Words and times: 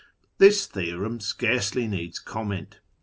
This 0.39 0.65
theorem 0.65 1.19
scarcely 1.19 1.85
needs 1.85 2.17
comment. 2.17 2.79